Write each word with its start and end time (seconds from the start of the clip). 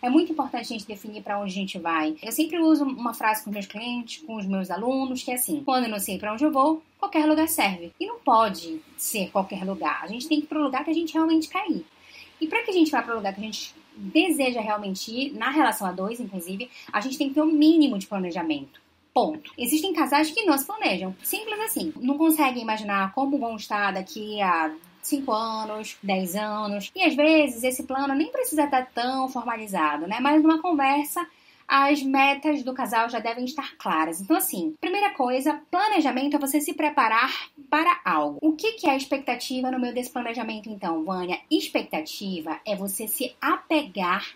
É 0.00 0.08
muito 0.08 0.32
importante 0.32 0.62
a 0.62 0.76
gente 0.76 0.86
definir 0.86 1.22
para 1.22 1.38
onde 1.40 1.50
a 1.50 1.54
gente 1.54 1.78
vai. 1.78 2.16
Eu 2.22 2.32
sempre 2.32 2.58
uso 2.58 2.84
uma 2.84 3.14
frase 3.14 3.44
com 3.44 3.50
meus 3.50 3.66
clientes, 3.66 4.22
com 4.24 4.36
os 4.36 4.46
meus 4.46 4.70
alunos, 4.70 5.22
que 5.22 5.30
é 5.30 5.34
assim: 5.34 5.62
quando 5.64 5.84
eu 5.84 5.90
não 5.90 5.98
sei 5.98 6.18
para 6.18 6.32
onde 6.32 6.44
eu 6.44 6.52
vou, 6.52 6.82
qualquer 6.98 7.26
lugar 7.26 7.48
serve. 7.48 7.92
E 7.98 8.06
não 8.06 8.18
pode 8.20 8.80
ser 8.96 9.30
qualquer 9.30 9.64
lugar. 9.64 10.00
A 10.02 10.06
gente 10.06 10.28
tem 10.28 10.38
que 10.38 10.46
ir 10.46 10.48
para 10.48 10.60
o 10.60 10.62
lugar 10.62 10.84
que 10.84 10.90
a 10.90 10.94
gente 10.94 11.12
realmente 11.14 11.48
quer 11.48 11.68
ir. 11.68 11.84
E 12.40 12.46
para 12.46 12.62
que 12.62 12.70
a 12.70 12.74
gente 12.74 12.90
vá 12.90 13.02
para 13.02 13.14
o 13.14 13.16
lugar 13.16 13.34
que 13.34 13.40
a 13.40 13.44
gente 13.44 13.74
deseja 13.96 14.60
realmente 14.60 15.10
ir, 15.10 15.32
na 15.32 15.50
relação 15.50 15.86
a 15.86 15.92
dois, 15.92 16.20
inclusive, 16.20 16.70
a 16.92 17.00
gente 17.00 17.18
tem 17.18 17.28
que 17.28 17.34
ter 17.34 17.40
o 17.40 17.44
um 17.44 17.52
mínimo 17.52 17.98
de 17.98 18.06
planejamento. 18.06 18.80
Ponto. 19.12 19.52
Existem 19.58 19.92
casais 19.92 20.30
que 20.30 20.44
não 20.44 20.56
se 20.56 20.64
planejam. 20.64 21.16
Simples 21.24 21.58
assim. 21.60 21.92
Não 21.96 22.16
conseguem 22.16 22.62
imaginar 22.62 23.12
como 23.12 23.38
vão 23.38 23.56
estar 23.56 23.92
daqui 23.92 24.40
a 24.40 24.72
5 25.08 25.32
anos, 25.32 25.96
10 26.02 26.36
anos. 26.36 26.90
E 26.94 27.02
às 27.02 27.14
vezes 27.14 27.62
esse 27.64 27.82
plano 27.82 28.14
nem 28.14 28.30
precisa 28.30 28.64
estar 28.64 28.86
tão 28.94 29.28
formalizado, 29.28 30.06
né? 30.06 30.18
Mas 30.20 30.42
numa 30.42 30.60
conversa 30.60 31.26
as 31.68 32.02
metas 32.02 32.62
do 32.62 32.72
casal 32.72 33.10
já 33.10 33.18
devem 33.18 33.44
estar 33.44 33.76
claras. 33.76 34.22
Então, 34.22 34.34
assim, 34.34 34.74
primeira 34.80 35.10
coisa, 35.10 35.60
planejamento 35.70 36.34
é 36.34 36.38
você 36.38 36.62
se 36.62 36.72
preparar 36.72 37.30
para 37.68 38.00
algo. 38.06 38.38
O 38.40 38.52
que, 38.52 38.86
é 38.86 38.90
a 38.90 38.96
expectativa 38.96 39.70
no 39.70 39.78
meio 39.78 39.92
desse 39.92 40.10
planejamento, 40.10 40.70
então, 40.70 41.04
Vânia? 41.04 41.38
Expectativa 41.50 42.58
é 42.64 42.74
você 42.74 43.06
se 43.06 43.36
apegar 43.38 44.26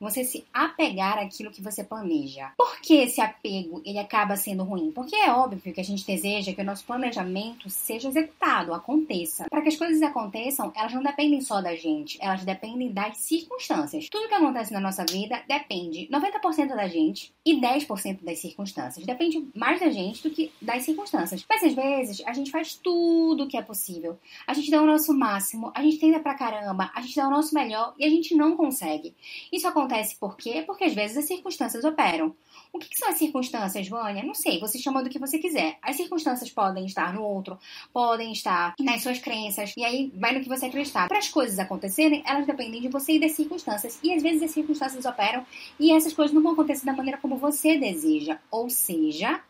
você 0.00 0.24
se 0.24 0.44
apegar 0.52 1.18
àquilo 1.18 1.50
que 1.50 1.60
você 1.60 1.84
planeja. 1.84 2.50
Por 2.56 2.80
que 2.80 2.94
esse 2.94 3.20
apego 3.20 3.82
ele 3.84 3.98
acaba 3.98 4.34
sendo 4.34 4.64
ruim? 4.64 4.90
Porque 4.90 5.14
é 5.14 5.30
óbvio 5.30 5.74
que 5.74 5.80
a 5.80 5.84
gente 5.84 6.06
deseja 6.06 6.54
que 6.54 6.62
o 6.62 6.64
nosso 6.64 6.84
planejamento 6.84 7.68
seja 7.68 8.08
executado, 8.08 8.72
aconteça. 8.72 9.44
Para 9.50 9.60
que 9.60 9.68
as 9.68 9.76
coisas 9.76 10.00
aconteçam, 10.00 10.72
elas 10.74 10.94
não 10.94 11.02
dependem 11.02 11.42
só 11.42 11.60
da 11.60 11.76
gente, 11.76 12.18
elas 12.20 12.44
dependem 12.44 12.90
das 12.90 13.18
circunstâncias. 13.18 14.08
Tudo 14.08 14.28
que 14.28 14.34
acontece 14.34 14.72
na 14.72 14.80
nossa 14.80 15.04
vida 15.04 15.42
depende 15.46 16.08
90% 16.10 16.68
da 16.68 16.88
gente 16.88 17.32
e 17.44 17.60
10% 17.60 18.22
das 18.22 18.38
circunstâncias. 18.38 19.04
Depende 19.04 19.46
mais 19.54 19.80
da 19.80 19.90
gente 19.90 20.22
do 20.22 20.34
que 20.34 20.50
das 20.62 20.82
circunstâncias. 20.82 21.44
Mas 21.48 21.62
às 21.62 21.74
vezes 21.74 22.22
a 22.26 22.32
gente 22.32 22.50
faz 22.50 22.74
tudo 22.74 23.44
o 23.44 23.48
que 23.48 23.56
é 23.56 23.62
possível. 23.62 24.18
A 24.46 24.54
gente 24.54 24.70
dá 24.70 24.80
o 24.80 24.86
nosso 24.86 25.12
máximo, 25.12 25.70
a 25.74 25.82
gente 25.82 25.98
tenta 25.98 26.18
pra 26.20 26.34
caramba, 26.34 26.90
a 26.94 27.02
gente 27.02 27.16
dá 27.16 27.28
o 27.28 27.30
nosso 27.30 27.54
melhor 27.54 27.94
e 27.98 28.04
a 28.04 28.08
gente 28.08 28.34
não 28.34 28.56
consegue. 28.56 29.14
Isso 29.52 29.68
acontece 29.68 29.89
acontece 29.90 30.16
por 30.16 30.36
quê? 30.36 30.62
Porque 30.64 30.84
às 30.84 30.94
vezes 30.94 31.16
as 31.16 31.24
circunstâncias 31.24 31.84
operam. 31.84 32.34
O 32.72 32.78
que, 32.78 32.88
que, 32.88 32.96
são 32.96 33.08
as 33.08 33.18
circunstâncias, 33.18 33.88
Vânia? 33.88 34.22
Não 34.22 34.34
sei, 34.34 34.60
você 34.60 34.78
chama 34.78 35.02
do 35.02 35.10
que 35.10 35.18
você 35.18 35.38
quiser. 35.38 35.76
As 35.82 35.96
circunstâncias 35.96 36.50
podem 36.50 36.86
estar 36.86 37.12
no 37.12 37.22
outro, 37.22 37.58
podem 37.92 38.32
estar 38.32 38.74
nas 38.78 39.02
suas 39.02 39.18
crenças, 39.18 39.74
e 39.76 39.84
aí 39.84 40.12
vai 40.14 40.32
no 40.32 40.40
que 40.40 40.48
você 40.48 40.66
acreditar. 40.66 41.08
Para 41.08 41.18
as 41.18 41.28
coisas 41.28 41.58
acontecerem, 41.58 42.22
elas 42.24 42.46
dependem 42.46 42.80
de 42.80 42.88
você 42.88 43.14
e 43.14 43.20
das 43.20 43.32
circunstâncias. 43.32 43.98
E 44.02 44.14
às 44.14 44.22
vezes 44.22 44.42
as 44.42 44.52
circunstâncias 44.52 45.04
operam 45.04 45.44
e 45.78 45.92
essas 45.92 46.12
coisas 46.12 46.32
não 46.32 46.42
vão 46.42 46.52
acontecer 46.52 46.86
da 46.86 46.92
maneira 46.92 47.18
como 47.18 47.36
você 47.36 47.76
deseja. 47.76 48.38
Ou 48.50 48.70
seja, 48.70 49.42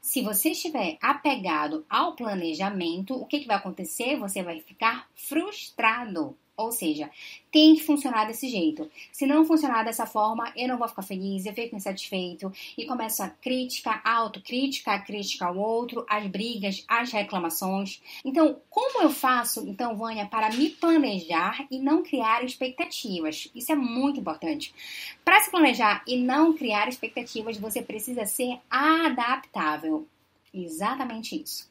se 0.00 0.22
você 0.22 0.50
estiver 0.50 0.98
apegado 1.00 1.84
ao 1.88 2.16
planejamento, 2.16 3.14
o 3.14 3.26
que, 3.26 3.40
que 3.40 3.46
vai 3.46 3.56
acontecer? 3.56 4.16
Você 4.16 4.42
vai 4.42 4.60
ficar 4.60 5.08
frustrado. 5.14 6.36
Ou 6.56 6.72
seja, 6.72 7.10
tem 7.52 7.74
que 7.74 7.84
funcionar 7.84 8.24
desse 8.24 8.48
jeito. 8.48 8.90
Se 9.12 9.26
não 9.26 9.44
funcionar 9.44 9.84
dessa 9.84 10.06
forma, 10.06 10.50
eu 10.56 10.66
não 10.66 10.78
vou 10.78 10.88
ficar 10.88 11.02
feliz, 11.02 11.44
eu 11.44 11.52
fico 11.52 11.76
insatisfeito 11.76 12.50
e 12.78 12.86
começa 12.86 13.24
a 13.24 13.28
crítica, 13.28 14.00
a 14.02 14.14
autocrítica, 14.14 14.92
a 14.92 14.98
crítica 14.98 15.46
ao 15.46 15.58
outro, 15.58 16.06
as 16.08 16.26
brigas, 16.26 16.82
as 16.88 17.12
reclamações. 17.12 18.00
Então, 18.24 18.60
como 18.70 19.02
eu 19.02 19.10
faço, 19.10 19.68
então, 19.68 19.96
Vânia, 19.96 20.26
para 20.26 20.50
me 20.50 20.70
planejar 20.70 21.66
e 21.70 21.78
não 21.78 22.02
criar 22.02 22.42
expectativas? 22.42 23.50
Isso 23.54 23.72
é 23.72 23.76
muito 23.76 24.18
importante. 24.18 24.74
Para 25.22 25.40
se 25.40 25.50
planejar 25.50 26.02
e 26.06 26.16
não 26.16 26.54
criar 26.54 26.88
expectativas, 26.88 27.58
você 27.58 27.82
precisa 27.82 28.24
ser 28.24 28.58
adaptável. 28.70 30.06
Exatamente 30.54 31.42
isso. 31.42 31.68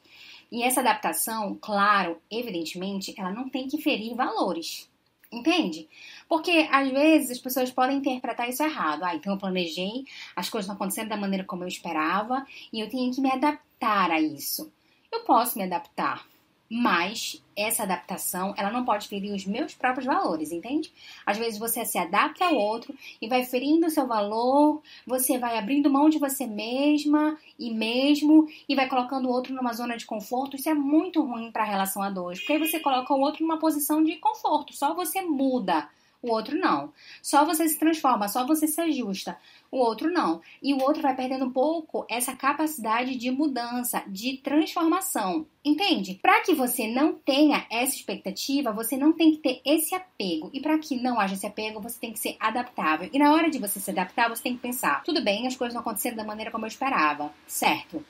E 0.50 0.62
essa 0.62 0.80
adaptação, 0.80 1.58
claro, 1.60 2.20
evidentemente, 2.30 3.14
ela 3.18 3.30
não 3.30 3.48
tem 3.48 3.68
que 3.68 3.80
ferir 3.80 4.14
valores. 4.14 4.88
Entende? 5.30 5.88
Porque 6.28 6.68
às 6.70 6.88
vezes 6.90 7.32
as 7.32 7.38
pessoas 7.38 7.70
podem 7.70 7.98
interpretar 7.98 8.48
isso 8.48 8.62
errado. 8.62 9.02
Ah, 9.02 9.14
então 9.14 9.32
eu 9.32 9.38
planejei, 9.38 10.04
as 10.36 10.48
coisas 10.48 10.68
não 10.68 10.76
acontecendo 10.76 11.08
da 11.08 11.16
maneira 11.16 11.44
como 11.44 11.64
eu 11.64 11.68
esperava 11.68 12.46
e 12.72 12.80
eu 12.80 12.88
tenho 12.88 13.12
que 13.12 13.20
me 13.20 13.30
adaptar 13.30 14.10
a 14.10 14.20
isso. 14.20 14.72
Eu 15.10 15.24
posso 15.24 15.58
me 15.58 15.64
adaptar, 15.64 16.26
mas 16.70 17.42
essa 17.56 17.84
adaptação, 17.84 18.54
ela 18.56 18.70
não 18.70 18.84
pode 18.84 19.08
ferir 19.08 19.32
os 19.32 19.46
meus 19.46 19.74
próprios 19.74 20.04
valores, 20.06 20.52
entende? 20.52 20.92
Às 21.24 21.38
vezes 21.38 21.58
você 21.58 21.84
se 21.84 21.96
adapta 21.96 22.44
ao 22.44 22.54
outro 22.54 22.94
e 23.20 23.28
vai 23.28 23.44
ferindo 23.44 23.86
o 23.86 23.90
seu 23.90 24.06
valor, 24.06 24.82
você 25.06 25.38
vai 25.38 25.56
abrindo 25.56 25.90
mão 25.90 26.08
de 26.08 26.18
você 26.18 26.46
mesma 26.46 27.38
e 27.58 27.72
mesmo 27.72 28.46
e 28.68 28.74
vai 28.74 28.88
colocando 28.88 29.26
o 29.26 29.32
outro 29.32 29.54
numa 29.54 29.72
zona 29.72 29.96
de 29.96 30.04
conforto. 30.04 30.56
Isso 30.56 30.68
é 30.68 30.74
muito 30.74 31.22
ruim 31.22 31.50
para 31.50 31.62
a 31.62 31.66
relação 31.66 32.02
a 32.02 32.10
dois, 32.10 32.40
porque 32.40 32.54
aí 32.54 32.58
você 32.58 32.80
coloca 32.80 33.14
o 33.14 33.20
outro 33.20 33.42
numa 33.42 33.58
posição 33.58 34.02
de 34.02 34.16
conforto, 34.16 34.74
só 34.74 34.94
você 34.94 35.22
muda 35.22 35.88
o 36.26 36.32
outro 36.32 36.58
não. 36.58 36.92
Só 37.22 37.44
você 37.44 37.68
se 37.68 37.78
transforma, 37.78 38.28
só 38.28 38.46
você 38.46 38.66
se 38.66 38.80
ajusta. 38.80 39.38
O 39.70 39.78
outro 39.78 40.10
não. 40.10 40.40
E 40.62 40.74
o 40.74 40.82
outro 40.82 41.02
vai 41.02 41.14
perdendo 41.14 41.46
um 41.46 41.52
pouco 41.52 42.06
essa 42.08 42.34
capacidade 42.34 43.16
de 43.16 43.30
mudança, 43.30 44.02
de 44.06 44.38
transformação. 44.38 45.46
Entende? 45.64 46.18
Para 46.22 46.40
que 46.42 46.54
você 46.54 46.86
não 46.86 47.14
tenha 47.14 47.66
essa 47.70 47.94
expectativa, 47.94 48.72
você 48.72 48.96
não 48.96 49.12
tem 49.12 49.32
que 49.32 49.38
ter 49.38 49.60
esse 49.64 49.94
apego. 49.94 50.50
E 50.52 50.60
para 50.60 50.78
que 50.78 50.96
não 50.96 51.18
haja 51.18 51.34
esse 51.34 51.46
apego, 51.46 51.80
você 51.80 51.98
tem 51.98 52.12
que 52.12 52.18
ser 52.18 52.36
adaptável. 52.38 53.10
E 53.12 53.18
na 53.18 53.32
hora 53.32 53.50
de 53.50 53.58
você 53.58 53.80
se 53.80 53.90
adaptar, 53.90 54.28
você 54.28 54.42
tem 54.42 54.54
que 54.54 54.62
pensar: 54.62 55.02
tudo 55.02 55.22
bem, 55.22 55.46
as 55.46 55.56
coisas 55.56 55.74
não 55.74 55.80
aconteceram 55.80 56.16
da 56.16 56.24
maneira 56.24 56.50
como 56.50 56.64
eu 56.64 56.68
esperava, 56.68 57.32
certo? 57.46 58.04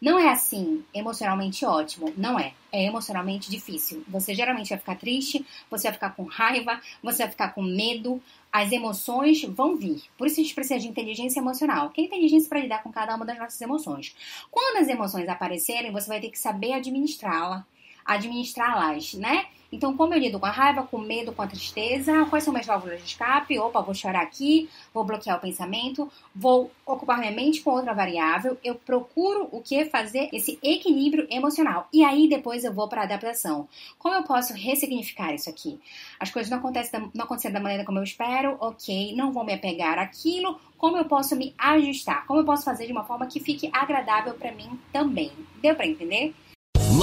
Não 0.00 0.18
é 0.18 0.28
assim 0.28 0.84
emocionalmente 0.92 1.64
ótimo, 1.64 2.12
não 2.16 2.38
é. 2.38 2.52
É 2.70 2.84
emocionalmente 2.84 3.50
difícil. 3.50 4.04
Você 4.08 4.34
geralmente 4.34 4.68
vai 4.68 4.78
ficar 4.78 4.96
triste, 4.96 5.44
você 5.70 5.84
vai 5.84 5.94
ficar 5.94 6.10
com 6.10 6.24
raiva, 6.24 6.78
você 7.02 7.22
vai 7.22 7.30
ficar 7.30 7.48
com 7.54 7.62
medo. 7.62 8.20
As 8.52 8.72
emoções 8.72 9.42
vão 9.44 9.76
vir. 9.76 10.02
Por 10.18 10.26
isso 10.26 10.38
a 10.38 10.42
gente 10.42 10.54
precisa 10.54 10.80
de 10.80 10.88
inteligência 10.88 11.40
emocional, 11.40 11.90
que 11.90 12.02
é 12.02 12.04
inteligência 12.04 12.48
para 12.48 12.60
lidar 12.60 12.82
com 12.82 12.92
cada 12.92 13.16
uma 13.16 13.24
das 13.24 13.38
nossas 13.38 13.60
emoções. 13.60 14.14
Quando 14.50 14.78
as 14.78 14.88
emoções 14.88 15.28
aparecerem, 15.28 15.90
você 15.90 16.08
vai 16.08 16.20
ter 16.20 16.30
que 16.30 16.38
saber 16.38 16.74
administrá-la, 16.74 17.66
administrá-las, 18.06 19.14
né? 19.14 19.46
Então, 19.70 19.96
como 19.96 20.14
eu 20.14 20.18
lido 20.18 20.38
com 20.38 20.46
a 20.46 20.50
raiva, 20.50 20.84
com 20.84 20.98
medo, 20.98 21.32
com 21.32 21.42
a 21.42 21.46
tristeza, 21.46 22.24
quais 22.26 22.44
são 22.44 22.52
minhas 22.52 22.66
válvulas 22.66 23.00
de 23.00 23.06
escape? 23.06 23.58
Opa, 23.58 23.80
vou 23.80 23.94
chorar 23.94 24.22
aqui, 24.22 24.70
vou 24.94 25.04
bloquear 25.04 25.36
o 25.36 25.40
pensamento, 25.40 26.10
vou 26.34 26.70
ocupar 26.84 27.18
minha 27.18 27.32
mente 27.32 27.60
com 27.60 27.70
outra 27.70 27.92
variável, 27.92 28.56
eu 28.62 28.76
procuro 28.76 29.48
o 29.50 29.60
que 29.60 29.84
fazer 29.86 30.28
esse 30.32 30.58
equilíbrio 30.62 31.26
emocional. 31.30 31.88
E 31.92 32.04
aí 32.04 32.28
depois 32.28 32.64
eu 32.64 32.72
vou 32.72 32.88
para 32.88 33.02
adaptação. 33.02 33.68
Como 33.98 34.14
eu 34.14 34.22
posso 34.22 34.54
ressignificar 34.54 35.34
isso 35.34 35.50
aqui? 35.50 35.80
As 36.20 36.30
coisas 36.30 36.50
não 36.50 36.58
acontecem, 36.58 37.10
não 37.12 37.24
acontecem 37.24 37.52
da 37.52 37.60
maneira 37.60 37.84
como 37.84 37.98
eu 37.98 38.04
espero, 38.04 38.56
ok, 38.60 39.14
não 39.16 39.32
vou 39.32 39.44
me 39.44 39.52
apegar 39.52 39.98
àquilo, 39.98 40.60
como 40.78 40.96
eu 40.96 41.06
posso 41.06 41.34
me 41.34 41.54
ajustar? 41.58 42.24
Como 42.26 42.40
eu 42.40 42.44
posso 42.44 42.64
fazer 42.64 42.86
de 42.86 42.92
uma 42.92 43.04
forma 43.04 43.26
que 43.26 43.40
fique 43.40 43.68
agradável 43.72 44.34
para 44.34 44.52
mim 44.52 44.78
também? 44.92 45.32
Deu 45.60 45.74
para 45.74 45.86
entender? 45.86 46.34